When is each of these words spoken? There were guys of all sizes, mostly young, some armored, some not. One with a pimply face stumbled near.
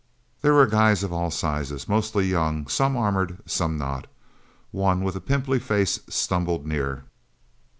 There 0.41 0.55
were 0.55 0.65
guys 0.65 1.03
of 1.03 1.13
all 1.13 1.29
sizes, 1.29 1.87
mostly 1.87 2.25
young, 2.25 2.65
some 2.65 2.97
armored, 2.97 3.37
some 3.45 3.77
not. 3.77 4.07
One 4.71 5.03
with 5.03 5.15
a 5.15 5.21
pimply 5.21 5.59
face 5.59 5.99
stumbled 6.09 6.65
near. 6.65 7.03